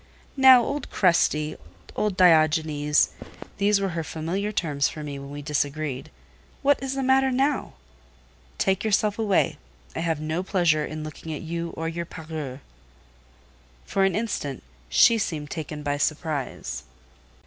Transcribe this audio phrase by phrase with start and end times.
[0.35, 3.09] "Now, old Crusty—old Diogenes"
[3.59, 6.09] (these were her familiar terms for me when we disagreed),
[6.63, 7.73] "what is the matter now?"
[8.57, 9.59] "Take yourself away.
[9.95, 12.61] I have no pleasure in looking at you or your parure."
[13.85, 16.81] For an instant, she seemed taken by surprise.